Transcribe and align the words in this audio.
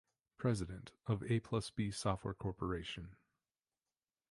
President 0.39 0.93
of 1.05 1.19
AplusB 1.19 1.93
Software 1.93 2.33
Corporation. 2.33 3.15